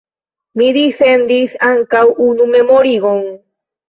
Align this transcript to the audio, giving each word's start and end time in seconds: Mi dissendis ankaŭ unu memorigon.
Mi 0.59 0.69
dissendis 0.77 1.53
ankaŭ 1.67 2.01
unu 2.29 2.47
memorigon. 2.55 3.21